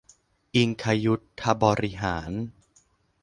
[0.55, 2.31] อิงคยุทธบริหาร